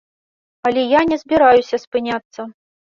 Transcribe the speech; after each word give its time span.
Але 0.69 0.81
я 0.93 1.01
не 1.11 1.21
збіраюся 1.25 1.75
спыняцца. 1.87 2.53